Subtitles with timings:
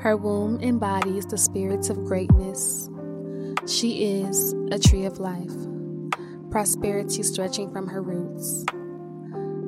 [0.00, 2.88] Her womb embodies the spirits of greatness.
[3.66, 5.52] She is a tree of life,
[6.50, 8.64] prosperity stretching from her roots.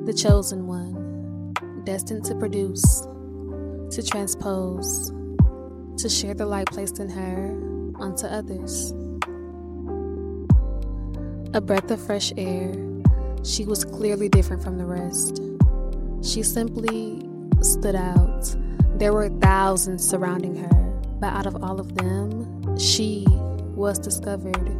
[0.05, 3.01] The chosen one, destined to produce,
[3.91, 5.11] to transpose,
[5.97, 7.51] to share the light placed in her
[7.99, 8.91] onto others.
[11.53, 12.73] A breath of fresh air,
[13.43, 15.41] she was clearly different from the rest.
[16.23, 17.27] She simply
[17.61, 18.55] stood out.
[19.01, 20.69] There were thousands surrounding her,
[21.19, 23.25] but out of all of them, she
[23.73, 24.77] was discovered.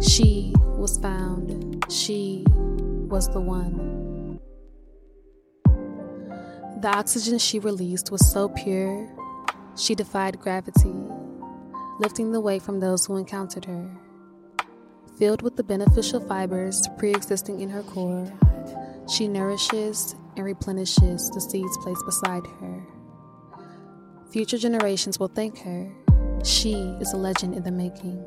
[0.00, 1.84] She was found.
[1.90, 4.38] She was the one.
[6.82, 9.12] The oxygen she released was so pure,
[9.76, 10.94] she defied gravity,
[11.98, 13.90] lifting the weight from those who encountered her.
[15.18, 18.32] Filled with the beneficial fibers pre existing in her core,
[19.12, 22.83] she nourishes and replenishes the seeds placed beside her.
[24.34, 25.88] Future generations will thank her.
[26.42, 28.18] She is a legend in the making.